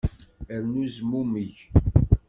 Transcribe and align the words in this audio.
Rnu 0.63 0.83
zmummeg. 0.95 1.55